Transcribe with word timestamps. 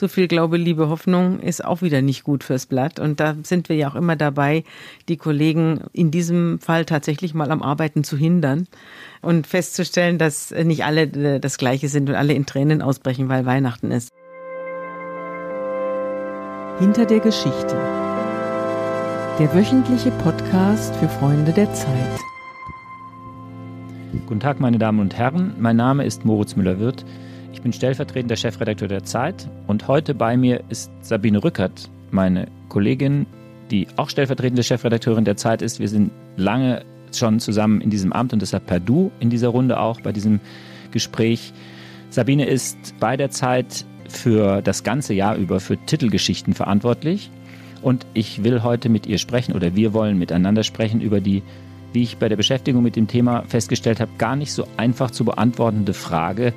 Zu 0.00 0.08
viel 0.08 0.28
Glaube, 0.28 0.56
Liebe, 0.56 0.88
Hoffnung 0.88 1.40
ist 1.40 1.62
auch 1.62 1.82
wieder 1.82 2.00
nicht 2.00 2.24
gut 2.24 2.42
fürs 2.42 2.64
Blatt. 2.64 2.98
Und 2.98 3.20
da 3.20 3.36
sind 3.42 3.68
wir 3.68 3.76
ja 3.76 3.90
auch 3.90 3.94
immer 3.94 4.16
dabei, 4.16 4.64
die 5.10 5.18
Kollegen 5.18 5.82
in 5.92 6.10
diesem 6.10 6.58
Fall 6.58 6.86
tatsächlich 6.86 7.34
mal 7.34 7.50
am 7.50 7.60
Arbeiten 7.60 8.02
zu 8.02 8.16
hindern 8.16 8.66
und 9.20 9.46
festzustellen, 9.46 10.16
dass 10.16 10.52
nicht 10.52 10.86
alle 10.86 11.02
äh, 11.02 11.38
das 11.38 11.58
Gleiche 11.58 11.90
sind 11.90 12.08
und 12.08 12.14
alle 12.14 12.32
in 12.32 12.46
Tränen 12.46 12.80
ausbrechen, 12.80 13.28
weil 13.28 13.44
Weihnachten 13.44 13.90
ist. 13.90 14.10
Hinter 16.78 17.04
der 17.04 17.20
Geschichte. 17.20 17.76
Der 19.38 19.52
wöchentliche 19.52 20.12
Podcast 20.12 20.96
für 20.96 21.10
Freunde 21.10 21.52
der 21.52 21.74
Zeit. 21.74 22.20
Guten 24.26 24.40
Tag, 24.40 24.60
meine 24.60 24.78
Damen 24.78 25.00
und 25.00 25.18
Herren. 25.18 25.56
Mein 25.58 25.76
Name 25.76 26.06
ist 26.06 26.24
Moritz 26.24 26.56
Müller-Wirth. 26.56 27.04
Ich 27.52 27.62
bin 27.62 27.72
stellvertretender 27.72 28.36
Chefredakteur 28.36 28.88
der 28.88 29.02
Zeit 29.02 29.48
und 29.66 29.88
heute 29.88 30.14
bei 30.14 30.36
mir 30.36 30.62
ist 30.68 30.90
Sabine 31.00 31.42
Rückert, 31.42 31.90
meine 32.10 32.46
Kollegin, 32.68 33.26
die 33.70 33.88
auch 33.96 34.08
stellvertretende 34.08 34.62
Chefredakteurin 34.62 35.24
der 35.24 35.36
Zeit 35.36 35.60
ist. 35.60 35.80
Wir 35.80 35.88
sind 35.88 36.12
lange 36.36 36.84
schon 37.14 37.40
zusammen 37.40 37.80
in 37.80 37.90
diesem 37.90 38.12
Amt 38.12 38.32
und 38.32 38.40
deshalb 38.40 38.66
per 38.66 38.78
Du 38.78 39.10
in 39.18 39.30
dieser 39.30 39.48
Runde 39.48 39.80
auch 39.80 40.00
bei 40.00 40.12
diesem 40.12 40.40
Gespräch. 40.92 41.52
Sabine 42.08 42.46
ist 42.46 42.94
bei 43.00 43.16
der 43.16 43.30
Zeit 43.30 43.84
für 44.08 44.62
das 44.62 44.84
ganze 44.84 45.12
Jahr 45.12 45.36
über 45.36 45.60
für 45.60 45.76
Titelgeschichten 45.76 46.54
verantwortlich 46.54 47.30
und 47.82 48.06
ich 48.14 48.44
will 48.44 48.62
heute 48.62 48.88
mit 48.88 49.06
ihr 49.06 49.18
sprechen 49.18 49.54
oder 49.54 49.74
wir 49.74 49.92
wollen 49.92 50.18
miteinander 50.18 50.62
sprechen 50.62 51.00
über 51.00 51.20
die 51.20 51.42
wie 51.92 52.02
ich 52.02 52.18
bei 52.18 52.28
der 52.28 52.36
Beschäftigung 52.36 52.84
mit 52.84 52.94
dem 52.94 53.08
Thema 53.08 53.42
festgestellt 53.48 53.98
habe, 53.98 54.12
gar 54.16 54.36
nicht 54.36 54.52
so 54.52 54.66
einfach 54.76 55.10
zu 55.10 55.24
beantwortende 55.24 55.92
Frage, 55.92 56.52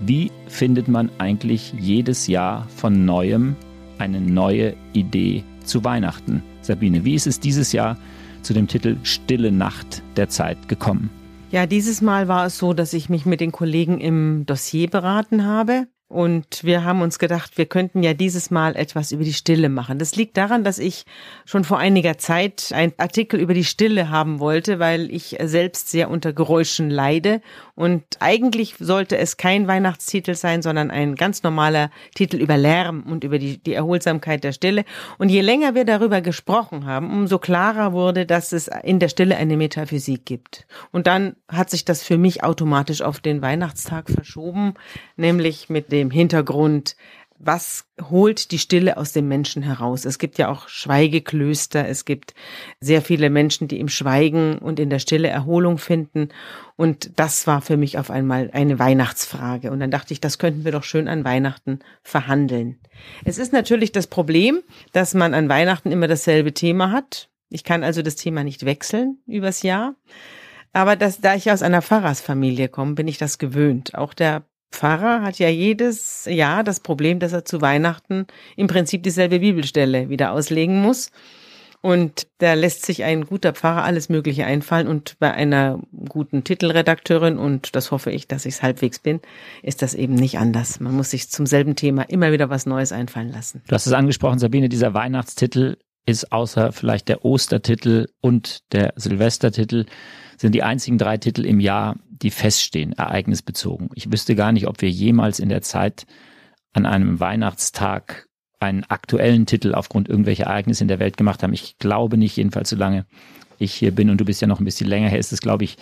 wie 0.00 0.30
findet 0.48 0.88
man 0.88 1.10
eigentlich 1.18 1.72
jedes 1.78 2.26
Jahr 2.26 2.68
von 2.68 3.04
neuem 3.04 3.56
eine 3.98 4.20
neue 4.20 4.74
Idee 4.92 5.44
zu 5.64 5.84
Weihnachten? 5.84 6.42
Sabine, 6.60 7.04
wie 7.04 7.14
ist 7.14 7.26
es 7.26 7.40
dieses 7.40 7.72
Jahr 7.72 7.96
zu 8.42 8.52
dem 8.52 8.68
Titel 8.68 8.96
Stille 9.02 9.50
Nacht 9.52 10.02
der 10.16 10.28
Zeit 10.28 10.68
gekommen? 10.68 11.10
Ja, 11.50 11.66
dieses 11.66 12.02
Mal 12.02 12.28
war 12.28 12.46
es 12.46 12.58
so, 12.58 12.72
dass 12.72 12.92
ich 12.92 13.08
mich 13.08 13.24
mit 13.24 13.40
den 13.40 13.52
Kollegen 13.52 14.00
im 14.00 14.44
Dossier 14.46 14.90
beraten 14.90 15.44
habe. 15.44 15.86
Und 16.08 16.62
wir 16.62 16.84
haben 16.84 17.02
uns 17.02 17.18
gedacht, 17.18 17.58
wir 17.58 17.66
könnten 17.66 18.04
ja 18.04 18.14
dieses 18.14 18.52
Mal 18.52 18.76
etwas 18.76 19.10
über 19.10 19.24
die 19.24 19.32
Stille 19.32 19.68
machen. 19.68 19.98
Das 19.98 20.14
liegt 20.14 20.36
daran, 20.36 20.62
dass 20.62 20.78
ich 20.78 21.04
schon 21.44 21.64
vor 21.64 21.78
einiger 21.78 22.16
Zeit 22.16 22.70
einen 22.72 22.92
Artikel 22.96 23.40
über 23.40 23.54
die 23.54 23.64
Stille 23.64 24.08
haben 24.08 24.38
wollte, 24.38 24.78
weil 24.78 25.10
ich 25.10 25.36
selbst 25.42 25.90
sehr 25.90 26.08
unter 26.08 26.32
Geräuschen 26.32 26.90
leide. 26.90 27.40
Und 27.74 28.04
eigentlich 28.20 28.76
sollte 28.78 29.18
es 29.18 29.36
kein 29.36 29.66
Weihnachtstitel 29.66 30.36
sein, 30.36 30.62
sondern 30.62 30.92
ein 30.92 31.16
ganz 31.16 31.42
normaler 31.42 31.90
Titel 32.14 32.36
über 32.36 32.56
Lärm 32.56 33.02
und 33.02 33.24
über 33.24 33.40
die, 33.40 33.58
die 33.58 33.74
Erholsamkeit 33.74 34.44
der 34.44 34.52
Stille. 34.52 34.84
Und 35.18 35.28
je 35.28 35.40
länger 35.40 35.74
wir 35.74 35.84
darüber 35.84 36.20
gesprochen 36.20 36.86
haben, 36.86 37.10
umso 37.10 37.40
klarer 37.40 37.92
wurde, 37.92 38.26
dass 38.26 38.52
es 38.52 38.70
in 38.84 39.00
der 39.00 39.08
Stille 39.08 39.36
eine 39.36 39.56
Metaphysik 39.56 40.24
gibt. 40.24 40.68
Und 40.92 41.08
dann 41.08 41.34
hat 41.48 41.68
sich 41.68 41.84
das 41.84 42.04
für 42.04 42.16
mich 42.16 42.44
automatisch 42.44 43.02
auf 43.02 43.18
den 43.18 43.42
Weihnachtstag 43.42 44.08
verschoben, 44.08 44.74
nämlich 45.16 45.68
mit 45.68 45.90
dem 45.96 46.10
Hintergrund, 46.10 46.96
was 47.38 47.84
holt 48.10 48.50
die 48.50 48.58
Stille 48.58 48.96
aus 48.96 49.12
dem 49.12 49.28
Menschen 49.28 49.62
heraus? 49.62 50.04
Es 50.04 50.18
gibt 50.18 50.38
ja 50.38 50.48
auch 50.48 50.68
Schweigeklöster, 50.68 51.86
es 51.86 52.04
gibt 52.04 52.34
sehr 52.80 53.02
viele 53.02 53.30
Menschen, 53.30 53.68
die 53.68 53.78
im 53.78 53.88
Schweigen 53.88 54.58
und 54.58 54.80
in 54.80 54.90
der 54.90 54.98
Stille 54.98 55.28
Erholung 55.28 55.78
finden. 55.78 56.30
Und 56.76 57.18
das 57.18 57.46
war 57.46 57.60
für 57.60 57.76
mich 57.76 57.98
auf 57.98 58.10
einmal 58.10 58.50
eine 58.52 58.78
Weihnachtsfrage. 58.78 59.70
Und 59.70 59.80
dann 59.80 59.90
dachte 59.90 60.14
ich, 60.14 60.20
das 60.20 60.38
könnten 60.38 60.64
wir 60.64 60.72
doch 60.72 60.84
schön 60.84 61.08
an 61.08 61.24
Weihnachten 61.24 61.80
verhandeln. 62.02 62.78
Es 63.24 63.38
ist 63.38 63.52
natürlich 63.52 63.92
das 63.92 64.06
Problem, 64.06 64.60
dass 64.92 65.14
man 65.14 65.34
an 65.34 65.48
Weihnachten 65.48 65.92
immer 65.92 66.08
dasselbe 66.08 66.54
Thema 66.54 66.90
hat. 66.90 67.28
Ich 67.50 67.64
kann 67.64 67.84
also 67.84 68.02
das 68.02 68.16
Thema 68.16 68.44
nicht 68.44 68.64
wechseln 68.64 69.18
übers 69.26 69.62
Jahr. 69.62 69.94
Aber 70.72 70.96
das, 70.96 71.20
da 71.20 71.34
ich 71.34 71.50
aus 71.50 71.62
einer 71.62 71.82
Pfarrersfamilie 71.82 72.68
komme, 72.68 72.94
bin 72.94 73.08
ich 73.08 73.18
das 73.18 73.38
gewöhnt. 73.38 73.94
Auch 73.94 74.14
der 74.14 74.44
Pfarrer 74.70 75.22
hat 75.22 75.38
ja 75.38 75.48
jedes 75.48 76.26
Jahr 76.26 76.64
das 76.64 76.80
Problem, 76.80 77.18
dass 77.18 77.32
er 77.32 77.44
zu 77.44 77.60
Weihnachten 77.60 78.26
im 78.56 78.66
Prinzip 78.66 79.02
dieselbe 79.02 79.40
Bibelstelle 79.40 80.08
wieder 80.08 80.32
auslegen 80.32 80.82
muss. 80.82 81.10
Und 81.82 82.26
da 82.38 82.54
lässt 82.54 82.84
sich 82.84 83.04
ein 83.04 83.26
guter 83.26 83.52
Pfarrer 83.52 83.84
alles 83.84 84.08
Mögliche 84.08 84.44
einfallen. 84.44 84.88
Und 84.88 85.16
bei 85.20 85.32
einer 85.32 85.80
guten 86.08 86.42
Titelredakteurin, 86.42 87.38
und 87.38 87.76
das 87.76 87.92
hoffe 87.92 88.10
ich, 88.10 88.26
dass 88.26 88.44
ich 88.44 88.54
es 88.54 88.62
halbwegs 88.62 88.98
bin, 88.98 89.20
ist 89.62 89.82
das 89.82 89.94
eben 89.94 90.14
nicht 90.14 90.38
anders. 90.38 90.80
Man 90.80 90.94
muss 90.96 91.10
sich 91.10 91.30
zum 91.30 91.46
selben 91.46 91.76
Thema 91.76 92.02
immer 92.02 92.32
wieder 92.32 92.50
was 92.50 92.66
Neues 92.66 92.90
einfallen 92.92 93.30
lassen. 93.30 93.62
Du 93.68 93.74
hast 93.74 93.86
es 93.86 93.92
angesprochen, 93.92 94.38
Sabine, 94.40 94.68
dieser 94.68 94.94
Weihnachtstitel 94.94 95.76
ist 96.06 96.32
außer 96.32 96.72
vielleicht 96.72 97.08
der 97.08 97.24
Ostertitel 97.24 98.06
und 98.20 98.72
der 98.72 98.92
Silvestertitel 98.96 99.86
sind 100.36 100.54
die 100.54 100.62
einzigen 100.62 100.98
drei 100.98 101.18
Titel 101.18 101.44
im 101.44 101.60
Jahr, 101.60 101.96
die 102.22 102.30
feststehen, 102.30 102.92
ereignisbezogen. 102.92 103.90
Ich 103.94 104.10
wüsste 104.10 104.34
gar 104.34 104.52
nicht, 104.52 104.66
ob 104.66 104.80
wir 104.82 104.90
jemals 104.90 105.40
in 105.40 105.48
der 105.48 105.62
Zeit 105.62 106.06
an 106.72 106.86
einem 106.86 107.20
Weihnachtstag 107.20 108.28
einen 108.60 108.84
aktuellen 108.84 109.46
Titel 109.46 109.74
aufgrund 109.74 110.08
irgendwelcher 110.08 110.44
Ereignisse 110.44 110.84
in 110.84 110.88
der 110.88 110.98
Welt 110.98 111.16
gemacht 111.16 111.42
haben. 111.42 111.52
Ich 111.52 111.78
glaube 111.78 112.16
nicht, 112.16 112.36
jedenfalls 112.36 112.70
solange 112.70 113.06
ich 113.58 113.72
hier 113.74 113.90
bin 113.90 114.10
und 114.10 114.20
du 114.20 114.24
bist 114.24 114.40
ja 114.40 114.46
noch 114.46 114.60
ein 114.60 114.64
bisschen 114.64 114.88
länger 114.88 115.08
her, 115.08 115.18
ist 115.18 115.32
es, 115.32 115.40
glaube 115.40 115.64
ich, 115.64 115.76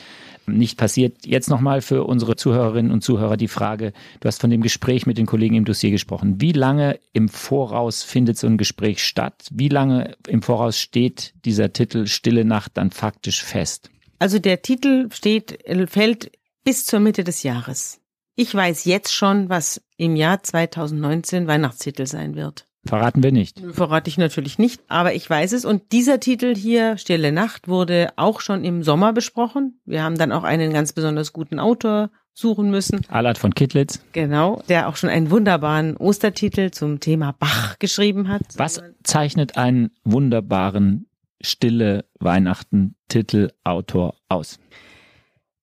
nicht 0.47 0.77
passiert. 0.77 1.27
Jetzt 1.27 1.49
nochmal 1.49 1.81
für 1.81 2.05
unsere 2.05 2.37
Zuhörerinnen 2.37 2.93
und 2.93 3.03
Zuhörer 3.03 3.37
die 3.37 3.49
Frage, 3.49 3.93
du 4.21 4.29
hast 4.29 4.41
von 4.41 4.51
dem 4.51 4.61
Gespräch 4.61 5.07
mit 5.07 5.19
den 5.19 5.27
Kollegen 5.27 5.57
im 5.57 5.65
Dossier 5.65 5.91
gesprochen. 5.91 6.41
Wie 6.41 6.53
lange 6.53 6.99
im 7.13 7.29
Voraus 7.29 8.03
findet 8.03 8.39
so 8.39 8.47
ein 8.47 8.59
Gespräch 8.59 9.03
statt? 9.03 9.49
Wie 9.51 9.69
lange 9.69 10.17
im 10.29 10.43
Voraus 10.43 10.79
steht 10.79 11.35
dieser 11.45 11.73
Titel 11.73 12.07
Stille 12.07 12.45
Nacht 12.45 12.73
dann 12.75 12.91
faktisch 12.91 13.43
fest? 13.43 13.91
Also 14.19 14.39
der 14.39 14.63
Titel 14.63 15.09
steht, 15.13 15.59
fällt 15.89 16.33
bis 16.65 16.87
zur 16.87 17.01
Mitte 17.01 17.25
des 17.25 17.43
Jahres. 17.43 18.01
Ich 18.37 18.55
weiß 18.55 18.85
jetzt 18.85 19.15
schon, 19.15 19.49
was 19.49 19.81
im 19.97 20.17
Jahr 20.17 20.43
2019 20.43 21.47
Weihnachtstitel 21.47 22.07
sein 22.07 22.35
wird. 22.35 22.67
Verraten 22.87 23.23
wir 23.23 23.33
nicht. 23.33 23.61
Verrate 23.73 24.11
ich 24.11 24.19
natürlich 24.19 24.59
nicht, 24.59 24.83
aber 24.89 25.15
ich 25.15 25.29
weiß 25.29 25.53
es. 25.53 25.65
Und 25.65 25.93
dieser 25.93 26.21
Titel 26.21 26.55
hier, 26.55 26.99
Stille 26.99 27.33
Nacht, 27.33 27.69
wurde 27.69 28.13
auch 28.17 28.41
schon 28.41 28.65
im 28.65 28.83
Sommer 28.83 29.13
besprochen. 29.13 29.81
Wir 29.87 30.03
haben 30.03 30.19
dann 30.19 30.33
auch 30.33 30.45
einen 30.45 30.73
ganz 30.73 30.93
besonders 30.93 31.33
guten 31.33 31.59
Autor 31.59 32.11
suchen 32.35 32.71
müssen. 32.71 33.01
Allard 33.09 33.39
von 33.39 33.55
Kittlitz. 33.55 34.03
Genau, 34.13 34.63
der 34.69 34.89
auch 34.89 34.97
schon 34.97 35.09
einen 35.09 35.31
wunderbaren 35.31 35.97
Ostertitel 35.97 36.73
zum 36.73 37.01
Thema 37.01 37.33
Bach 37.39 37.79
geschrieben 37.79 38.29
hat. 38.29 38.43
Was 38.57 38.83
zeichnet 39.03 39.57
einen 39.57 39.91
wunderbaren 40.03 41.07
Stille 41.45 42.07
Weihnachten 42.19 42.97
Titelautor 43.09 44.17
aus? 44.29 44.59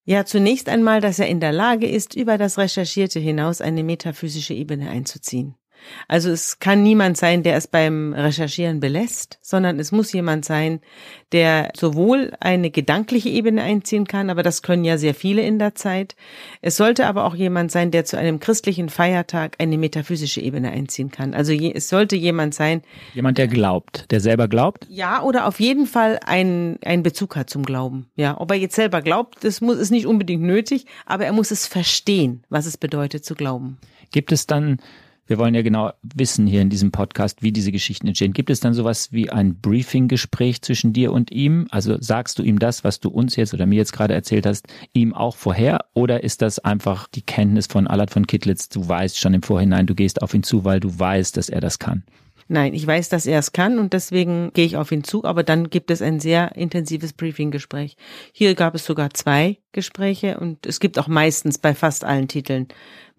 Ja, 0.04 0.26
zunächst 0.26 0.68
einmal, 0.70 1.02
dass 1.02 1.20
er 1.20 1.28
in 1.28 1.40
der 1.40 1.52
Lage 1.52 1.88
ist, 1.88 2.16
über 2.16 2.38
das 2.38 2.58
Recherchierte 2.58 3.20
hinaus 3.20 3.62
eine 3.62 3.84
metaphysische 3.84 4.54
Ebene 4.54 4.90
einzuziehen. 4.90 5.56
Also 6.08 6.30
es 6.30 6.60
kann 6.60 6.84
niemand 6.84 7.18
sein, 7.18 7.44
der 7.44 7.56
es 7.56 7.68
beim 7.68 8.14
Recherchieren 8.14 8.80
belässt, 8.80 9.40
sondern 9.42 9.80
es 9.80 9.92
muss 9.92 10.12
jemand 10.14 10.46
sein, 10.46 10.82
der 11.32 11.72
sowohl 11.76 12.34
eine 12.40 12.72
gedankliche 12.72 13.30
Ebene 13.30 13.62
einziehen 13.62 14.06
kann, 14.06 14.30
aber 14.30 14.44
das 14.44 14.62
können 14.62 14.84
ja 14.84 14.98
sehr 14.98 15.14
viele 15.14 15.42
in 15.44 15.60
der 15.60 15.76
Zeit. 15.76 16.16
Es 16.62 16.78
sollte 16.78 17.08
aber 17.08 17.26
auch 17.26 17.36
jemand 17.36 17.72
sein, 17.72 17.92
der 17.92 18.06
zu 18.06 18.18
einem 18.18 18.40
christlichen 18.40 18.90
Feiertag 18.90 19.56
eine 19.60 19.78
metaphysische 19.78 20.42
Ebene 20.42 20.72
einziehen 20.72 21.12
kann. 21.12 21.34
Also 21.34 21.54
je, 21.54 21.72
es 21.74 21.90
sollte 21.90 22.16
jemand 22.16 22.54
sein. 22.54 22.82
Jemand, 23.14 23.38
der 23.38 23.48
glaubt, 23.48 24.12
der 24.12 24.20
selber 24.20 24.48
glaubt? 24.48 24.88
Ja, 24.90 25.24
oder 25.24 25.48
auf 25.48 25.60
jeden 25.60 25.88
Fall 25.88 26.20
einen, 26.26 26.80
einen 26.84 27.04
Bezug 27.04 27.36
hat 27.36 27.50
zum 27.50 27.64
Glauben. 27.64 28.08
Ja, 28.16 28.40
ob 28.40 28.52
er 28.52 28.58
jetzt 28.58 28.76
selber 28.76 29.02
glaubt, 29.02 29.44
das 29.44 29.62
muss, 29.62 29.78
ist 29.78 29.92
nicht 29.92 30.06
unbedingt 30.06 30.44
nötig, 30.44 30.86
aber 31.06 31.26
er 31.26 31.34
muss 31.34 31.52
es 31.52 31.68
verstehen, 31.68 32.44
was 32.50 32.66
es 32.66 32.78
bedeutet 32.78 33.24
zu 33.24 33.36
glauben. 33.36 33.78
Gibt 34.12 34.32
es 34.32 34.46
dann 34.48 34.80
wir 35.32 35.38
wollen 35.38 35.56
ja 35.56 35.62
genau 35.62 35.94
wissen 36.04 36.46
hier 36.46 36.62
in 36.62 36.70
diesem 36.70 36.92
Podcast, 36.92 37.42
wie 37.42 37.54
diese 37.54 37.72
Geschichten 37.72 38.06
entstehen. 38.06 38.34
Gibt 38.34 38.50
es 38.50 38.60
dann 38.60 38.74
sowas 38.74 39.14
wie 39.14 39.30
ein 39.30 39.56
Briefing-Gespräch 39.62 40.62
zwischen 40.62 40.92
dir 40.92 41.14
und 41.14 41.32
ihm? 41.32 41.68
Also 41.72 41.96
sagst 42.02 42.38
du 42.38 42.44
ihm 42.44 42.60
das, 42.60 42.84
was 42.84 43.00
du 43.00 43.08
uns 43.08 43.38
jetzt 43.38 43.54
oder 43.54 43.66
mir 43.66 43.78
jetzt 43.78 43.94
gerade 43.94 44.14
erzählt 44.14 44.46
hast, 44.46 44.68
ihm 44.92 45.14
auch 45.14 45.38
vorher? 45.38 45.86
Oder 45.94 46.26
ist 46.26 46.42
das 46.42 46.60
einfach 46.60 47.08
die 47.08 47.22
Kenntnis 47.22 47.68
von 47.68 47.88
Allard 47.88 48.12
von 48.12 48.28
Kittlitz? 48.28 48.68
Du 48.68 48.86
weißt 48.86 49.18
schon 49.18 49.34
im 49.34 49.42
Vorhinein, 49.42 49.88
du 49.88 49.96
gehst 49.96 50.22
auf 50.22 50.34
ihn 50.34 50.44
zu, 50.44 50.66
weil 50.66 50.82
du 50.82 51.00
weißt, 51.00 51.38
dass 51.38 51.48
er 51.48 51.62
das 51.62 51.80
kann. 51.80 52.04
Nein, 52.50 52.74
ich 52.74 52.86
weiß, 52.86 53.08
dass 53.08 53.28
er 53.28 53.40
es 53.40 53.54
kann 53.54 53.80
und 53.80 53.94
deswegen 53.94 54.52
gehe 54.54 54.66
ich 54.66 54.76
auf 54.76 54.92
ihn 54.92 55.06
zu, 55.06 55.24
aber 55.24 55.42
dann 55.42 55.70
gibt 55.70 55.90
es 55.90 56.02
ein 56.02 56.20
sehr 56.20 56.58
intensives 56.58 57.14
Briefing-Gespräch. 57.14 57.96
Hier 58.34 58.56
gab 58.56 58.76
es 58.76 58.84
sogar 58.84 59.14
zwei 59.14 59.60
Gespräche 59.72 60.38
und 60.38 60.66
es 60.66 60.82
gibt 60.82 61.00
auch 61.00 61.08
meistens 61.08 61.58
bei 61.58 61.74
fast 61.74 62.04
allen 62.04 62.28
Titeln 62.28 62.68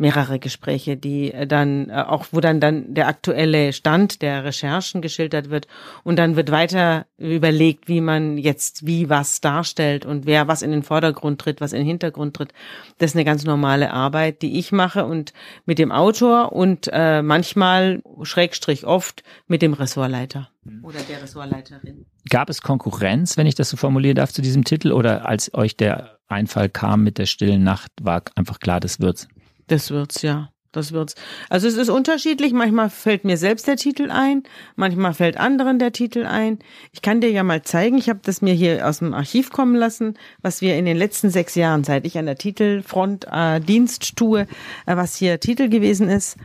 mehrere 0.02 0.38
Gespräche, 0.38 0.96
die 0.96 1.32
äh, 1.32 1.46
dann 1.46 1.88
äh, 1.88 1.94
auch, 1.94 2.26
wo 2.32 2.40
dann 2.40 2.60
dann 2.60 2.92
der 2.92 3.08
aktuelle 3.08 3.72
Stand 3.72 4.20
der 4.20 4.44
Recherchen 4.44 5.00
geschildert 5.00 5.48
wird 5.48 5.66
und 6.04 6.16
dann 6.16 6.36
wird 6.36 6.50
weiter 6.50 7.06
überlegt, 7.16 7.88
wie 7.88 8.00
man 8.00 8.36
jetzt 8.36 8.86
wie 8.86 9.08
was 9.08 9.40
darstellt 9.40 10.04
und 10.04 10.26
wer 10.26 10.48
was 10.48 10.60
in 10.60 10.72
den 10.72 10.82
Vordergrund 10.82 11.40
tritt, 11.40 11.60
was 11.60 11.72
in 11.72 11.78
den 11.78 11.86
Hintergrund 11.86 12.36
tritt. 12.36 12.52
Das 12.98 13.12
ist 13.12 13.16
eine 13.16 13.24
ganz 13.24 13.44
normale 13.44 13.92
Arbeit, 13.92 14.42
die 14.42 14.58
ich 14.58 14.72
mache 14.72 15.06
und 15.06 15.32
mit 15.64 15.78
dem 15.78 15.92
Autor 15.92 16.52
und 16.52 16.90
äh, 16.92 17.22
manchmal 17.22 18.02
Schrägstrich 18.22 18.84
oft 18.84 19.22
mit 19.46 19.62
dem 19.62 19.72
Ressortleiter 19.72 20.48
Mhm. 20.64 20.84
oder 20.84 21.00
der 21.00 21.22
Ressortleiterin. 21.22 22.06
Gab 22.30 22.48
es 22.48 22.62
Konkurrenz, 22.62 23.36
wenn 23.36 23.46
ich 23.46 23.56
das 23.56 23.70
so 23.70 23.76
formulieren 23.76 24.14
darf, 24.14 24.32
zu 24.32 24.42
diesem 24.42 24.64
Titel? 24.64 24.92
Oder 24.92 25.26
als 25.26 25.52
euch 25.54 25.76
der 25.76 26.18
Einfall 26.28 26.68
kam 26.68 27.02
mit 27.02 27.18
der 27.18 27.26
stillen 27.26 27.64
Nacht, 27.64 27.90
war 28.00 28.22
einfach 28.36 28.60
klar, 28.60 28.78
das 28.80 29.00
wird's? 29.00 29.26
Das 29.72 29.90
wird's, 29.90 30.20
ja. 30.20 30.50
Das 30.70 30.92
wird's. 30.92 31.14
Also 31.50 31.66
es 31.66 31.76
ist 31.76 31.88
unterschiedlich. 31.88 32.52
Manchmal 32.52 32.90
fällt 32.90 33.24
mir 33.24 33.38
selbst 33.38 33.66
der 33.66 33.76
Titel 33.76 34.10
ein, 34.10 34.42
manchmal 34.74 35.12
fällt 35.12 35.38
anderen 35.38 35.78
der 35.78 35.92
Titel 35.92 36.24
ein. 36.24 36.58
Ich 36.92 37.02
kann 37.02 37.20
dir 37.20 37.30
ja 37.30 37.42
mal 37.42 37.62
zeigen, 37.62 37.96
ich 37.96 38.08
habe 38.08 38.20
das 38.22 38.40
mir 38.40 38.54
hier 38.54 38.86
aus 38.86 38.98
dem 38.98 39.12
Archiv 39.12 39.50
kommen 39.50 39.74
lassen, 39.74 40.18
was 40.40 40.60
wir 40.62 40.76
in 40.76 40.84
den 40.84 40.96
letzten 40.96 41.30
sechs 41.30 41.54
Jahren, 41.54 41.84
seit 41.84 42.06
ich 42.06 42.18
an 42.18 42.26
der 42.26 42.36
Titelfront 42.36 43.26
äh, 43.30 43.60
Dienst 43.60 44.16
tue, 44.16 44.42
äh, 44.86 44.96
was 44.96 45.16
hier 45.16 45.40
Titel 45.40 45.68
gewesen 45.68 46.08
ist. 46.08 46.36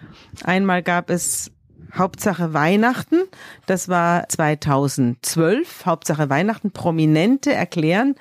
Einmal 0.44 0.84
gab 0.84 1.10
es 1.10 1.52
Hauptsache 1.98 2.54
Weihnachten. 2.54 3.24
Das 3.66 3.90
war 3.90 4.28
2012. 4.28 5.86
Hauptsache 5.86 6.30
Weihnachten. 6.30 6.72
Prominente 6.72 7.54
erklären, 7.54 8.16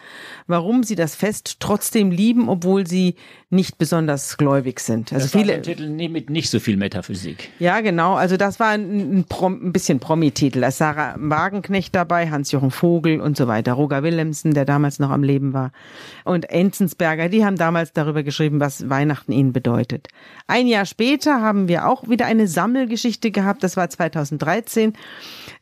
warum 0.46 0.82
sie 0.82 0.94
das 0.94 1.14
Fest 1.14 1.56
trotzdem 1.60 2.10
lieben, 2.10 2.48
obwohl 2.48 2.86
sie 2.86 3.16
nicht 3.48 3.78
besonders 3.78 4.38
gläubig 4.38 4.80
sind. 4.80 5.12
Also 5.12 5.26
das 5.26 5.34
war 5.34 5.40
viele 5.40 5.52
so 5.52 5.58
ein 5.58 5.62
Titel 5.62 6.08
mit 6.08 6.30
nicht 6.30 6.50
so 6.50 6.58
viel 6.58 6.76
Metaphysik. 6.76 7.50
Ja, 7.60 7.80
genau. 7.80 8.14
Also 8.14 8.36
das 8.36 8.58
war 8.58 8.70
ein, 8.70 9.18
ein, 9.18 9.24
Prom, 9.24 9.68
ein 9.68 9.72
bisschen 9.72 10.00
Promi-Titel. 10.00 10.62
Da 10.62 10.68
ist 10.68 10.78
Sarah 10.78 11.14
Wagenknecht 11.16 11.94
dabei, 11.94 12.28
Hans-Jochen 12.28 12.72
Vogel 12.72 13.20
und 13.20 13.36
so 13.36 13.46
weiter. 13.46 13.74
Roger 13.74 14.02
Willemsen, 14.02 14.52
der 14.52 14.64
damals 14.64 14.98
noch 14.98 15.10
am 15.10 15.22
Leben 15.22 15.52
war. 15.52 15.70
Und 16.24 16.50
Enzensberger, 16.50 17.28
die 17.28 17.44
haben 17.44 17.56
damals 17.56 17.92
darüber 17.92 18.24
geschrieben, 18.24 18.58
was 18.58 18.90
Weihnachten 18.90 19.30
ihnen 19.30 19.52
bedeutet. 19.52 20.08
Ein 20.48 20.66
Jahr 20.66 20.84
später 20.84 21.40
haben 21.40 21.68
wir 21.68 21.88
auch 21.88 22.08
wieder 22.08 22.26
eine 22.26 22.48
Sammelgeschichte 22.48 23.30
gehabt. 23.30 23.62
Das 23.62 23.76
war 23.76 23.88
2013. 23.88 24.94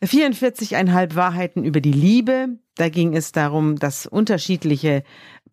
44,5 0.02 1.16
Wahrheiten 1.16 1.64
über 1.64 1.82
die 1.82 1.92
Liebe. 1.92 2.48
Da 2.76 2.88
ging 2.88 3.14
es 3.14 3.30
darum, 3.30 3.76
dass 3.76 4.06
unterschiedliche 4.06 5.04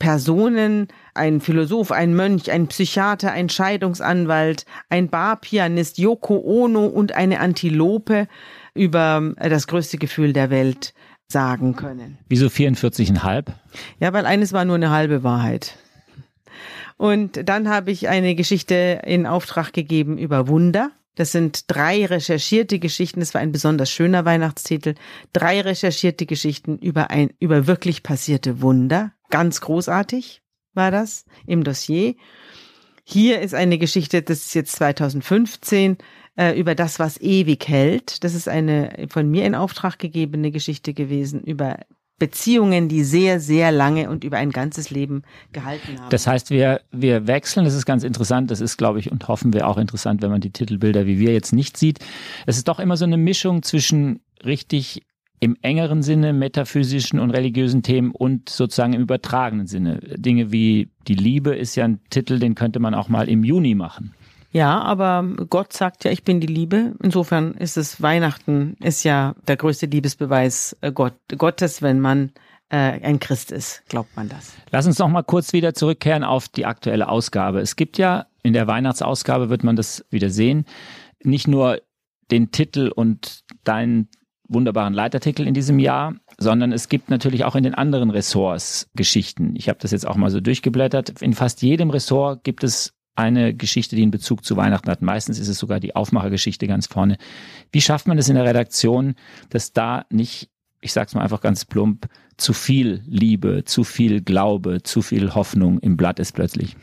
Personen, 0.02 0.88
ein 1.14 1.42
Philosoph, 1.42 1.92
ein 1.92 2.16
Mönch, 2.16 2.50
ein 2.52 2.66
Psychiater, 2.66 3.32
ein 3.32 3.50
Scheidungsanwalt, 3.50 4.66
ein 4.90 5.10
Barpianist, 5.10 6.00
Yoko 6.00 6.42
Ono 6.44 6.88
und 6.88 7.14
eine 7.14 7.40
Antilope 7.40 8.28
über 8.74 9.34
das 9.38 9.68
größte 9.68 10.00
Gefühl 10.00 10.34
der 10.34 10.50
Welt 10.50 10.96
sagen 11.28 11.76
können. 11.76 12.18
Wieso 12.28 12.48
44,5? 12.48 13.46
Ja, 14.00 14.12
weil 14.12 14.26
eines 14.26 14.54
war 14.54 14.66
nur 14.66 14.76
eine 14.76 14.90
halbe 14.90 15.24
Wahrheit. 15.24 15.78
Und 16.98 17.48
dann 17.48 17.70
habe 17.70 17.92
ich 17.92 18.10
eine 18.10 18.34
Geschichte 18.34 19.02
in 19.06 19.28
Auftrag 19.28 19.72
gegeben 19.72 20.18
über 20.18 20.48
Wunder. 20.48 20.90
Das 21.16 21.32
sind 21.32 21.66
drei 21.68 22.06
recherchierte 22.06 22.80
Geschichten. 22.80 23.20
Das 23.20 23.34
war 23.34 23.42
ein 23.42 23.52
besonders 23.52 23.92
schöner 23.92 24.26
Weihnachtstitel. 24.26 24.96
Drei 25.34 25.62
recherchierte 25.62 26.26
Geschichten 26.26 26.78
über 26.78 27.10
ein, 27.10 27.32
über 27.40 27.68
wirklich 27.68 28.04
passierte 28.04 28.62
Wunder. 28.62 29.14
Ganz 29.30 29.62
großartig 29.62 30.42
war 30.74 30.92
das 30.92 31.26
im 31.46 31.64
Dossier. 31.64 32.16
Hier 33.04 33.42
ist 33.42 33.54
eine 33.54 33.78
Geschichte, 33.78 34.22
das 34.22 34.40
ist 34.40 34.54
jetzt 34.54 34.76
2015, 34.78 35.98
äh, 36.38 36.58
über 36.58 36.76
das, 36.76 37.00
was 37.00 37.20
ewig 37.20 37.68
hält. 37.68 38.24
Das 38.24 38.34
ist 38.34 38.48
eine 38.48 39.08
von 39.10 39.30
mir 39.30 39.46
in 39.46 39.56
Auftrag 39.56 40.00
gegebene 40.00 40.52
Geschichte 40.52 40.94
gewesen 40.94 41.42
über 41.42 41.80
Beziehungen, 42.22 42.88
die 42.88 43.04
sehr, 43.04 43.40
sehr 43.40 43.72
lange 43.72 44.08
und 44.08 44.24
über 44.24 44.38
ein 44.38 44.52
ganzes 44.52 44.92
Leben 44.92 45.24
gehalten 45.54 46.00
haben. 46.00 46.12
Das 46.12 46.28
heißt, 46.28 46.52
wir, 46.52 46.82
wir 46.92 47.26
wechseln, 47.26 47.66
das 47.66 47.74
ist 47.74 47.88
ganz 47.88 48.04
interessant, 48.04 48.52
das 48.52 48.62
ist, 48.62 48.78
glaube 48.78 49.00
ich, 49.00 49.12
und 49.12 49.28
hoffen 49.28 49.54
wir 49.54 49.68
auch 49.68 49.80
interessant, 49.80 50.22
wenn 50.22 50.30
man 50.30 50.40
die 50.40 50.52
Titelbilder 50.52 51.08
wie 51.08 51.18
wir 51.18 51.34
jetzt 51.34 51.52
nicht 51.52 51.78
sieht. 51.78 51.98
Es 52.46 52.58
ist 52.58 52.68
doch 52.68 52.80
immer 52.80 52.96
so 52.96 53.06
eine 53.06 53.18
Mischung 53.18 53.64
zwischen 53.64 54.20
richtig 54.46 55.02
im 55.40 55.58
engeren 55.64 56.04
Sinne 56.04 56.32
metaphysischen 56.32 57.20
und 57.20 57.32
religiösen 57.32 57.82
Themen 57.82 58.12
und 58.12 58.50
sozusagen 58.50 58.94
im 58.94 59.02
übertragenen 59.02 59.66
Sinne. 59.66 60.00
Dinge 60.16 60.52
wie 60.52 60.90
die 61.08 61.16
Liebe 61.16 61.56
ist 61.56 61.76
ja 61.76 61.86
ein 61.86 62.02
Titel, 62.12 62.38
den 62.38 62.54
könnte 62.54 62.80
man 62.80 62.94
auch 62.94 63.10
mal 63.10 63.28
im 63.28 63.44
Juni 63.44 63.74
machen. 63.74 64.14
Ja, 64.52 64.82
aber 64.82 65.24
Gott 65.50 65.74
sagt 65.74 66.04
ja, 66.04 66.12
ich 66.12 66.24
bin 66.24 66.42
die 66.42 66.48
Liebe. 66.48 66.94
Insofern 67.02 67.54
ist 67.54 67.78
es 67.78 68.02
Weihnachten 68.02 68.76
ist 68.82 69.04
ja 69.04 69.36
der 69.48 69.58
größte 69.58 69.86
Liebesbeweis 69.86 70.78
äh, 70.82 70.92
Gott, 70.92 71.16
Gottes, 71.38 71.82
wenn 71.82 72.02
man 72.02 72.32
äh, 72.70 72.76
ein 72.76 73.20
Christ 73.20 73.52
ist, 73.52 73.84
glaubt 73.88 74.16
man 74.16 74.28
das. 74.30 74.54
Lass 74.72 74.88
uns 74.88 75.00
noch 75.00 75.08
mal 75.08 75.24
kurz 75.24 75.54
wieder 75.54 75.74
zurückkehren 75.74 76.24
auf 76.24 76.50
die 76.50 76.66
aktuelle 76.66 77.08
Ausgabe. 77.08 77.60
Es 77.60 77.76
gibt 77.76 77.98
ja 77.98 78.28
in 78.44 78.54
der 78.54 78.68
Weihnachtsausgabe 78.68 79.50
wird 79.50 79.64
man 79.64 79.76
das 79.76 80.06
wieder 80.10 80.30
sehen, 80.30 80.66
nicht 81.24 81.48
nur 81.48 81.80
den 82.32 82.52
Titel 82.52 82.92
und 82.94 83.44
deinen 83.64 84.10
wunderbaren 84.48 84.94
Leitartikel 84.94 85.48
in 85.48 85.54
diesem 85.54 85.80
Jahr, 85.80 86.16
sondern 86.38 86.72
es 86.72 86.90
gibt 86.90 87.10
natürlich 87.10 87.46
auch 87.46 87.56
in 87.56 87.64
den 87.64 87.74
anderen 87.76 88.10
Ressorts 88.10 88.90
Geschichten. 88.96 89.56
Ich 89.56 89.70
habe 89.70 89.80
das 89.80 89.92
jetzt 89.92 90.08
auch 90.08 90.16
mal 90.16 90.30
so 90.30 90.42
durchgeblättert. 90.42 91.22
In 91.22 91.34
fast 91.34 91.62
jedem 91.62 91.90
Ressort 91.90 92.44
gibt 92.44 92.64
es 92.64 92.94
eine 93.16 93.54
Geschichte, 93.54 93.96
die 93.96 94.02
einen 94.02 94.12
Bezug 94.12 94.46
zu 94.46 94.58
Weihnachten 94.58 94.90
hat. 94.90 95.02
Meistens 95.02 95.40
ist 95.40 95.48
es 95.48 95.58
sogar 95.58 95.80
die 95.80 95.96
Aufmachergeschichte 95.96 96.68
ganz 96.68 96.88
vorne. 96.88 97.18
Wie 97.72 97.82
schafft 97.82 98.08
man 98.08 98.18
es 98.18 98.30
in 98.30 98.36
der 98.36 98.46
Redaktion, 98.46 99.16
dass 99.50 99.74
da 99.74 100.06
nicht, 100.10 100.50
ich 100.82 100.94
sag's 100.94 101.14
mal 101.14 101.22
einfach 101.22 101.42
ganz 101.42 101.66
plump, 101.66 102.08
zu 102.38 102.54
viel 102.54 103.04
Liebe, 103.06 103.64
zu 103.66 103.84
viel 103.84 104.22
Glaube, 104.22 104.82
zu 104.84 105.02
viel 105.02 105.36
Hoffnung 105.36 105.80
im 105.80 105.98
Blatt 105.98 106.20
ist 106.20 106.32
plötzlich? 106.34 106.76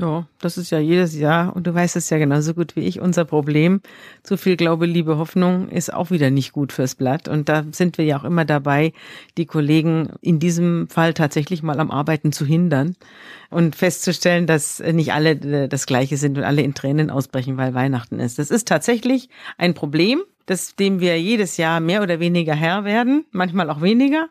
Ja, 0.00 0.28
das 0.38 0.58
ist 0.58 0.70
ja 0.70 0.78
jedes 0.78 1.18
Jahr, 1.18 1.56
und 1.56 1.66
du 1.66 1.74
weißt 1.74 1.96
es 1.96 2.08
ja 2.08 2.18
genauso 2.18 2.54
gut 2.54 2.76
wie 2.76 2.82
ich, 2.82 3.00
unser 3.00 3.24
Problem. 3.24 3.80
Zu 4.22 4.36
viel 4.36 4.56
Glaube, 4.56 4.86
Liebe, 4.86 5.18
Hoffnung 5.18 5.68
ist 5.68 5.92
auch 5.92 6.12
wieder 6.12 6.30
nicht 6.30 6.52
gut 6.52 6.72
fürs 6.72 6.94
Blatt. 6.94 7.26
Und 7.26 7.48
da 7.48 7.64
sind 7.72 7.98
wir 7.98 8.04
ja 8.04 8.16
auch 8.16 8.22
immer 8.22 8.44
dabei, 8.44 8.92
die 9.36 9.46
Kollegen 9.46 10.10
in 10.20 10.38
diesem 10.38 10.86
Fall 10.88 11.14
tatsächlich 11.14 11.64
mal 11.64 11.80
am 11.80 11.90
Arbeiten 11.90 12.30
zu 12.30 12.46
hindern 12.46 12.94
und 13.50 13.74
festzustellen, 13.74 14.46
dass 14.46 14.78
nicht 14.78 15.12
alle 15.12 15.68
das 15.68 15.86
Gleiche 15.86 16.16
sind 16.16 16.38
und 16.38 16.44
alle 16.44 16.62
in 16.62 16.74
Tränen 16.74 17.10
ausbrechen, 17.10 17.56
weil 17.56 17.74
Weihnachten 17.74 18.20
ist. 18.20 18.38
Das 18.38 18.52
ist 18.52 18.68
tatsächlich 18.68 19.28
ein 19.56 19.74
Problem, 19.74 20.22
das, 20.46 20.76
dem 20.76 21.00
wir 21.00 21.20
jedes 21.20 21.56
Jahr 21.56 21.80
mehr 21.80 22.04
oder 22.04 22.20
weniger 22.20 22.54
Herr 22.54 22.84
werden, 22.84 23.24
manchmal 23.32 23.68
auch 23.68 23.82
weniger, 23.82 24.28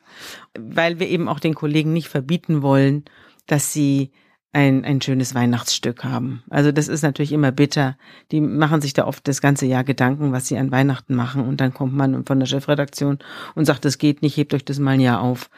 weil 0.58 1.02
wir 1.02 1.10
eben 1.10 1.28
auch 1.28 1.42
den 1.42 1.56
Kollegen 1.56 1.92
nicht 1.92 2.08
verbieten 2.08 2.62
wollen, 2.62 3.04
dass 3.48 3.74
sie 3.74 4.12
ein, 4.54 4.86
ein 4.86 5.02
schönes 5.02 5.36
Weihnachtsstück 5.36 6.04
haben. 6.04 6.44
Also 6.50 6.72
das 6.72 6.88
ist 6.88 7.02
natürlich 7.02 7.32
immer 7.32 7.52
bitter. 7.52 7.98
Die 8.32 8.42
machen 8.42 8.82
sich 8.82 8.94
da 8.94 9.06
oft 9.06 9.28
das 9.28 9.42
ganze 9.42 9.66
Jahr 9.66 9.84
Gedanken, 9.84 10.32
was 10.32 10.48
sie 10.48 10.58
an 10.58 10.72
Weihnachten 10.72 11.16
machen 11.16 11.46
und 11.46 11.62
dann 11.62 11.74
kommt 11.74 11.94
man 11.94 12.26
von 12.26 12.40
der 12.40 12.48
Chefredaktion 12.48 13.19
und 13.56 13.66
sagt, 13.66 13.86
das 13.86 13.98
geht 13.98 14.21
nicht, 14.21 14.38
hebt 14.38 14.54
euch 14.54 14.66
das 14.66 14.80
mal 14.80 14.92
ein 14.92 15.02
Jahr 15.02 15.21
auf. 15.21 15.50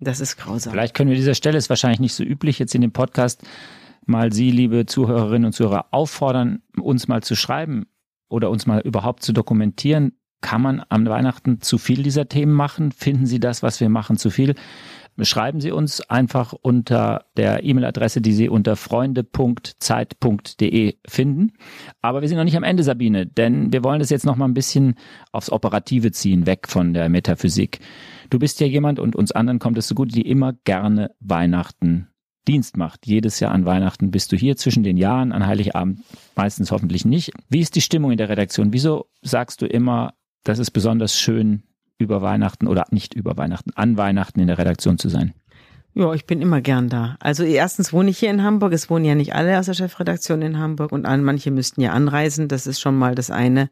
Das 0.00 0.20
ist 0.20 0.36
grausam. 0.36 0.72
Vielleicht 0.72 0.94
können 0.94 1.10
wir 1.10 1.16
dieser 1.16 1.34
Stelle, 1.34 1.58
ist 1.58 1.68
wahrscheinlich 1.68 2.00
nicht 2.00 2.14
so 2.14 2.24
üblich 2.24 2.58
jetzt 2.58 2.74
in 2.74 2.80
dem 2.80 2.92
Podcast, 2.92 3.42
mal 4.06 4.32
Sie, 4.32 4.50
liebe 4.50 4.86
Zuhörerinnen 4.86 5.46
und 5.46 5.52
Zuhörer, 5.52 5.86
auffordern, 5.90 6.62
uns 6.80 7.08
mal 7.08 7.22
zu 7.22 7.36
schreiben 7.36 7.86
oder 8.28 8.50
uns 8.50 8.66
mal 8.66 8.80
überhaupt 8.80 9.22
zu 9.22 9.32
dokumentieren. 9.32 10.12
Kann 10.40 10.62
man 10.62 10.82
am 10.88 11.06
Weihnachten 11.06 11.60
zu 11.60 11.76
viel 11.76 12.02
dieser 12.02 12.28
Themen 12.28 12.52
machen? 12.52 12.92
Finden 12.92 13.26
Sie 13.26 13.40
das, 13.40 13.62
was 13.62 13.78
wir 13.80 13.90
machen, 13.90 14.16
zu 14.16 14.30
viel? 14.30 14.54
Schreiben 15.24 15.60
Sie 15.60 15.72
uns 15.72 16.00
einfach 16.08 16.52
unter 16.52 17.24
der 17.36 17.64
E-Mail-Adresse, 17.64 18.20
die 18.20 18.32
Sie 18.32 18.48
unter 18.48 18.76
freunde.zeit.de 18.76 20.94
finden. 21.06 21.52
Aber 22.00 22.20
wir 22.20 22.28
sind 22.28 22.38
noch 22.38 22.44
nicht 22.44 22.56
am 22.56 22.64
Ende, 22.64 22.82
Sabine, 22.82 23.26
denn 23.26 23.72
wir 23.72 23.84
wollen 23.84 24.00
das 24.00 24.10
jetzt 24.10 24.26
noch 24.26 24.36
mal 24.36 24.46
ein 24.46 24.54
bisschen 24.54 24.96
aufs 25.32 25.50
Operative 25.50 26.12
ziehen, 26.12 26.46
weg 26.46 26.68
von 26.68 26.94
der 26.94 27.08
Metaphysik. 27.08 27.80
Du 28.30 28.38
bist 28.38 28.60
ja 28.60 28.66
jemand 28.66 29.00
und 29.00 29.16
uns 29.16 29.32
anderen 29.32 29.58
kommt 29.58 29.78
es 29.78 29.88
so 29.88 29.94
gut, 29.94 30.14
die 30.14 30.28
immer 30.28 30.52
gerne 30.64 31.10
Weihnachten 31.20 32.08
Dienst 32.48 32.76
macht. 32.76 33.06
Jedes 33.06 33.40
Jahr 33.40 33.52
an 33.52 33.64
Weihnachten 33.64 34.10
bist 34.10 34.32
du 34.32 34.36
hier 34.36 34.56
zwischen 34.56 34.82
den 34.82 34.96
Jahren, 34.96 35.32
an 35.32 35.46
Heiligabend 35.46 36.00
meistens 36.34 36.70
hoffentlich 36.70 37.04
nicht. 37.04 37.32
Wie 37.48 37.60
ist 37.60 37.76
die 37.76 37.80
Stimmung 37.80 38.12
in 38.12 38.18
der 38.18 38.28
Redaktion? 38.28 38.72
Wieso 38.72 39.06
sagst 39.22 39.62
du 39.62 39.66
immer, 39.66 40.14
das 40.44 40.58
ist 40.58 40.70
besonders 40.70 41.18
schön, 41.18 41.64
über 42.00 42.22
Weihnachten 42.22 42.66
oder 42.66 42.84
nicht 42.90 43.14
über 43.14 43.36
Weihnachten, 43.36 43.70
an 43.74 43.96
Weihnachten 43.96 44.40
in 44.40 44.46
der 44.46 44.58
Redaktion 44.58 44.98
zu 44.98 45.08
sein? 45.08 45.34
Ja, 45.92 46.14
ich 46.14 46.24
bin 46.24 46.40
immer 46.40 46.60
gern 46.60 46.88
da. 46.88 47.16
Also 47.18 47.42
erstens 47.42 47.92
wohne 47.92 48.10
ich 48.10 48.18
hier 48.18 48.30
in 48.30 48.44
Hamburg. 48.44 48.72
Es 48.72 48.88
wohnen 48.90 49.04
ja 49.04 49.16
nicht 49.16 49.34
alle 49.34 49.58
aus 49.58 49.66
der 49.66 49.74
Chefredaktion 49.74 50.40
in 50.40 50.56
Hamburg 50.58 50.92
und 50.92 51.02
manche 51.02 51.50
müssten 51.50 51.80
ja 51.80 51.92
anreisen. 51.92 52.46
Das 52.46 52.68
ist 52.68 52.78
schon 52.78 52.96
mal 52.96 53.16
das 53.16 53.32
eine, 53.32 53.70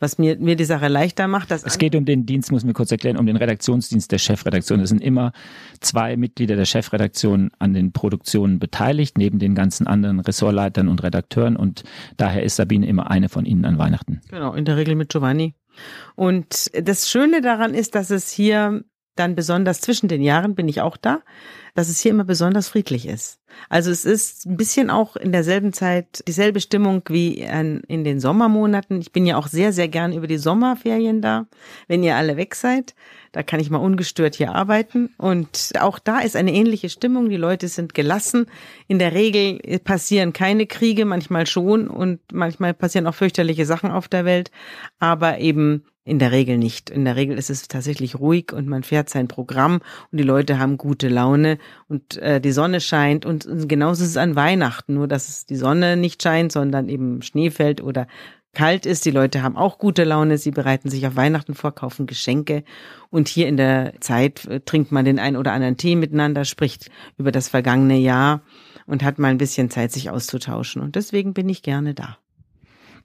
was 0.00 0.18
mir, 0.18 0.36
mir 0.36 0.56
die 0.56 0.64
Sache 0.64 0.88
leichter 0.88 1.28
macht. 1.28 1.52
es 1.52 1.78
geht 1.78 1.94
um 1.94 2.04
den 2.04 2.26
Dienst, 2.26 2.50
muss 2.50 2.62
ich 2.62 2.66
mir 2.66 2.72
kurz 2.72 2.90
erklären, 2.90 3.16
um 3.16 3.26
den 3.26 3.36
Redaktionsdienst 3.36 4.10
der 4.10 4.18
Chefredaktion. 4.18 4.80
Es 4.80 4.88
sind 4.88 5.00
immer 5.00 5.30
zwei 5.78 6.16
Mitglieder 6.16 6.56
der 6.56 6.64
Chefredaktion 6.64 7.52
an 7.60 7.72
den 7.72 7.92
Produktionen 7.92 8.58
beteiligt, 8.58 9.16
neben 9.16 9.38
den 9.38 9.54
ganzen 9.54 9.86
anderen 9.86 10.18
Ressortleitern 10.18 10.88
und 10.88 11.04
Redakteuren. 11.04 11.56
Und 11.56 11.84
daher 12.16 12.42
ist 12.42 12.56
Sabine 12.56 12.88
immer 12.88 13.12
eine 13.12 13.28
von 13.28 13.44
ihnen 13.44 13.64
an 13.64 13.78
Weihnachten. 13.78 14.20
Genau, 14.28 14.54
in 14.54 14.64
der 14.64 14.76
Regel 14.76 14.96
mit 14.96 15.10
Giovanni. 15.10 15.54
Und 16.16 16.70
das 16.74 17.08
Schöne 17.08 17.40
daran 17.40 17.74
ist, 17.74 17.94
dass 17.94 18.10
es 18.10 18.30
hier 18.30 18.84
dann 19.16 19.34
besonders 19.34 19.80
zwischen 19.80 20.08
den 20.08 20.22
Jahren 20.22 20.54
bin 20.54 20.68
ich 20.68 20.80
auch 20.80 20.96
da, 20.96 21.20
dass 21.74 21.88
es 21.88 22.00
hier 22.00 22.10
immer 22.10 22.24
besonders 22.24 22.68
friedlich 22.68 23.06
ist. 23.06 23.38
Also 23.68 23.90
es 23.90 24.04
ist 24.04 24.46
ein 24.46 24.56
bisschen 24.56 24.90
auch 24.90 25.16
in 25.16 25.32
derselben 25.32 25.72
Zeit 25.72 26.22
dieselbe 26.28 26.60
Stimmung 26.60 27.02
wie 27.08 27.40
in 27.40 28.04
den 28.04 28.20
Sommermonaten. 28.20 29.00
Ich 29.00 29.10
bin 29.10 29.26
ja 29.26 29.36
auch 29.36 29.48
sehr, 29.48 29.72
sehr 29.72 29.88
gern 29.88 30.12
über 30.12 30.28
die 30.28 30.38
Sommerferien 30.38 31.20
da, 31.20 31.46
wenn 31.88 32.04
ihr 32.04 32.14
alle 32.14 32.36
weg 32.36 32.54
seid. 32.54 32.94
Da 33.32 33.42
kann 33.42 33.58
ich 33.58 33.70
mal 33.70 33.78
ungestört 33.78 34.36
hier 34.36 34.54
arbeiten. 34.54 35.10
Und 35.18 35.72
auch 35.80 35.98
da 35.98 36.20
ist 36.20 36.36
eine 36.36 36.52
ähnliche 36.52 36.88
Stimmung. 36.88 37.28
Die 37.28 37.36
Leute 37.36 37.66
sind 37.66 37.94
gelassen. 37.94 38.46
In 38.86 39.00
der 39.00 39.14
Regel 39.14 39.58
passieren 39.80 40.32
keine 40.32 40.66
Kriege, 40.66 41.04
manchmal 41.04 41.46
schon. 41.46 41.88
Und 41.88 42.20
manchmal 42.32 42.72
passieren 42.72 43.06
auch 43.08 43.14
fürchterliche 43.14 43.66
Sachen 43.66 43.90
auf 43.90 44.06
der 44.06 44.24
Welt. 44.24 44.52
Aber 45.00 45.38
eben 45.38 45.84
in 46.04 46.18
der 46.18 46.32
Regel 46.32 46.58
nicht. 46.58 46.90
In 46.90 47.04
der 47.04 47.16
Regel 47.16 47.36
ist 47.36 47.50
es 47.50 47.68
tatsächlich 47.68 48.18
ruhig 48.18 48.52
und 48.52 48.66
man 48.66 48.82
fährt 48.82 49.10
sein 49.10 49.28
Programm 49.28 49.80
und 50.10 50.18
die 50.18 50.24
Leute 50.24 50.58
haben 50.58 50.78
gute 50.78 51.08
Laune 51.08 51.58
und 51.88 52.16
äh, 52.18 52.40
die 52.40 52.52
Sonne 52.52 52.80
scheint 52.80 53.26
und, 53.26 53.46
und 53.46 53.68
genauso 53.68 54.02
ist 54.02 54.10
es 54.10 54.16
an 54.16 54.34
Weihnachten, 54.34 54.94
nur 54.94 55.08
dass 55.08 55.28
es 55.28 55.46
die 55.46 55.56
Sonne 55.56 55.96
nicht 55.96 56.22
scheint, 56.22 56.52
sondern 56.52 56.88
eben 56.88 57.22
Schnee 57.22 57.50
fällt 57.50 57.82
oder 57.82 58.06
kalt 58.52 58.86
ist. 58.86 59.04
Die 59.04 59.10
Leute 59.10 59.42
haben 59.42 59.56
auch 59.56 59.78
gute 59.78 60.04
Laune, 60.04 60.38
sie 60.38 60.50
bereiten 60.50 60.88
sich 60.88 61.06
auf 61.06 61.16
Weihnachten 61.16 61.54
vor, 61.54 61.74
kaufen 61.74 62.06
Geschenke 62.06 62.64
und 63.10 63.28
hier 63.28 63.46
in 63.46 63.56
der 63.58 63.94
Zeit 64.00 64.46
äh, 64.46 64.60
trinkt 64.60 64.92
man 64.92 65.04
den 65.04 65.18
ein 65.18 65.36
oder 65.36 65.52
anderen 65.52 65.76
Tee 65.76 65.96
miteinander, 65.96 66.44
spricht 66.44 66.90
über 67.18 67.30
das 67.30 67.48
vergangene 67.48 67.98
Jahr 67.98 68.42
und 68.86 69.04
hat 69.04 69.18
mal 69.18 69.28
ein 69.28 69.38
bisschen 69.38 69.70
Zeit, 69.70 69.92
sich 69.92 70.10
auszutauschen. 70.10 70.80
Und 70.80 70.96
deswegen 70.96 71.34
bin 71.34 71.48
ich 71.48 71.62
gerne 71.62 71.94
da. 71.94 72.18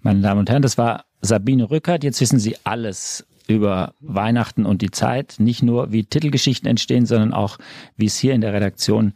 Meine 0.05 0.21
Damen 0.21 0.41
und 0.41 0.51
Herren, 0.51 0.61
das 0.61 0.77
war 0.77 1.05
Sabine 1.21 1.71
Rückert. 1.71 2.03
Jetzt 2.03 2.21
wissen 2.21 2.37
Sie 2.37 2.57
alles 2.63 3.25
über 3.47 3.95
Weihnachten 4.01 4.63
und 4.63 4.83
die 4.83 4.91
Zeit. 4.91 5.37
Nicht 5.39 5.63
nur, 5.63 5.91
wie 5.91 6.03
Titelgeschichten 6.03 6.69
entstehen, 6.69 7.07
sondern 7.07 7.33
auch, 7.33 7.57
wie 7.97 8.05
es 8.05 8.15
hier 8.15 8.35
in 8.35 8.41
der 8.41 8.53
Redaktion 8.53 9.13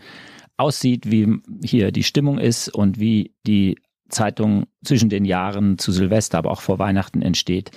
aussieht, 0.58 1.12
wie 1.12 1.42
hier 1.64 1.92
die 1.92 2.02
Stimmung 2.02 2.40
ist 2.40 2.70
und 2.70 3.00
wie 3.00 3.36
die 3.46 3.78
Zeitung 4.10 4.66
zwischen 4.84 5.10
den 5.10 5.26
Jahren 5.26 5.78
zu 5.78 5.92
Silvester, 5.92 6.40
aber 6.40 6.50
auch 6.50 6.62
vor 6.62 6.80
Weihnachten 6.80 7.22
entsteht. 7.22 7.70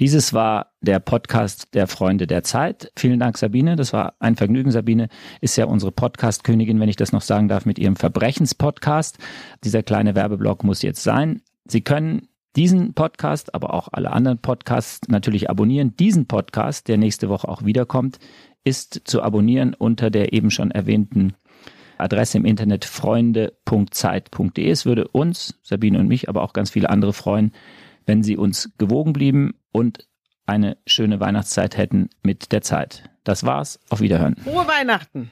Dieses 0.00 0.32
war 0.32 0.72
der 0.80 1.00
Podcast 1.00 1.74
der 1.74 1.86
Freunde 1.86 2.26
der 2.26 2.44
Zeit. 2.44 2.90
Vielen 2.96 3.20
Dank, 3.20 3.36
Sabine. 3.36 3.76
Das 3.76 3.92
war 3.92 4.14
ein 4.20 4.36
Vergnügen. 4.36 4.70
Sabine 4.70 5.10
ist 5.42 5.56
ja 5.56 5.66
unsere 5.66 5.92
Podcast-Königin, 5.92 6.80
wenn 6.80 6.88
ich 6.88 6.96
das 6.96 7.12
noch 7.12 7.20
sagen 7.20 7.48
darf, 7.48 7.66
mit 7.66 7.78
ihrem 7.78 7.96
Verbrechenspodcast. 7.96 9.18
Dieser 9.64 9.82
kleine 9.82 10.14
Werbeblock 10.14 10.64
muss 10.64 10.80
jetzt 10.80 11.02
sein. 11.02 11.42
Sie 11.66 11.82
können 11.82 12.28
diesen 12.56 12.94
Podcast, 12.94 13.54
aber 13.54 13.74
auch 13.74 13.88
alle 13.92 14.12
anderen 14.12 14.38
Podcasts 14.38 15.08
natürlich 15.08 15.50
abonnieren. 15.50 15.96
Diesen 15.96 16.26
Podcast, 16.26 16.88
der 16.88 16.96
nächste 16.96 17.28
Woche 17.28 17.48
auch 17.48 17.64
wiederkommt, 17.64 18.18
ist 18.64 19.02
zu 19.04 19.22
abonnieren 19.22 19.74
unter 19.74 20.10
der 20.10 20.32
eben 20.32 20.50
schon 20.50 20.70
erwähnten 20.70 21.34
Adresse 21.98 22.38
im 22.38 22.44
Internet 22.44 22.84
freunde.zeit.de. 22.84 24.70
Es 24.70 24.86
würde 24.86 25.08
uns, 25.08 25.58
Sabine 25.62 25.98
und 25.98 26.08
mich, 26.08 26.28
aber 26.28 26.42
auch 26.42 26.52
ganz 26.52 26.70
viele 26.70 26.90
andere 26.90 27.12
freuen, 27.12 27.52
wenn 28.06 28.22
Sie 28.22 28.36
uns 28.36 28.70
gewogen 28.78 29.12
blieben 29.12 29.54
und 29.72 30.06
eine 30.46 30.78
schöne 30.86 31.20
Weihnachtszeit 31.20 31.76
hätten 31.76 32.08
mit 32.22 32.52
der 32.52 32.62
Zeit. 32.62 33.10
Das 33.24 33.44
war's. 33.44 33.80
Auf 33.90 34.00
Wiederhören. 34.00 34.36
Frohe 34.36 34.66
Weihnachten! 34.66 35.30